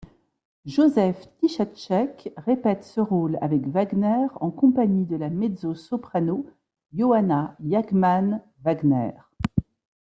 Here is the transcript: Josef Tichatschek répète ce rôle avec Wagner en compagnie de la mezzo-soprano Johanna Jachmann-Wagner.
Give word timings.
Josef 0.65 1.29
Tichatschek 1.37 2.33
répète 2.35 2.83
ce 2.83 2.99
rôle 2.99 3.37
avec 3.39 3.67
Wagner 3.67 4.25
en 4.37 4.49
compagnie 4.49 5.05
de 5.05 5.15
la 5.15 5.29
mezzo-soprano 5.29 6.47
Johanna 6.91 7.55
Jachmann-Wagner. 7.63 9.11